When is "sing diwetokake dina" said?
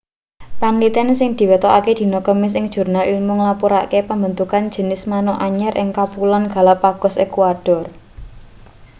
1.19-2.19